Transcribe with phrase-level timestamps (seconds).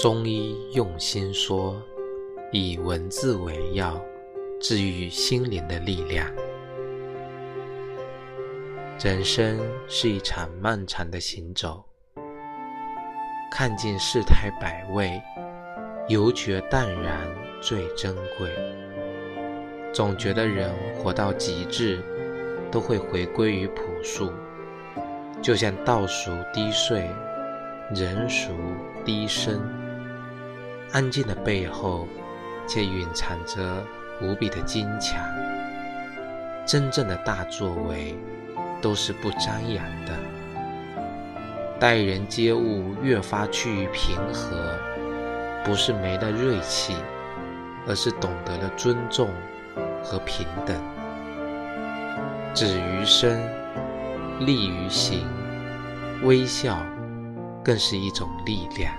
[0.00, 1.76] 中医用心说，
[2.52, 4.00] 以文字为药，
[4.58, 6.26] 治愈心灵的力量。
[8.98, 11.84] 人生是一场漫长的行走，
[13.52, 15.20] 看尽世态百味，
[16.08, 17.28] 犹觉淡然
[17.60, 18.48] 最珍贵。
[19.92, 22.02] 总觉得人活到极致，
[22.72, 24.32] 都会回归于朴素，
[25.42, 27.06] 就像稻熟低穗，
[27.94, 28.50] 人熟
[29.04, 29.60] 低声。
[30.92, 32.06] 安静的背后，
[32.66, 33.84] 却蕴藏着
[34.20, 35.22] 无比的坚强。
[36.66, 38.16] 真正的大作为，
[38.80, 40.12] 都是不张扬的。
[41.78, 44.78] 待人接物越发趋于平和，
[45.64, 46.94] 不是没了锐气，
[47.86, 49.28] 而是懂得了尊重。
[50.02, 50.74] 和平等，
[52.54, 53.38] 止于身，
[54.40, 55.28] 立于行，
[56.22, 56.78] 微笑
[57.62, 58.90] 更是一种力量。